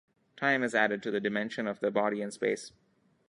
Time 0.35 0.63
is 0.63 0.73
added 0.73 1.03
to 1.03 1.11
the 1.11 1.19
dimension 1.19 1.67
of 1.67 1.79
the 1.79 1.91
body 1.91 2.23
and 2.23 2.33
space. 2.33 2.71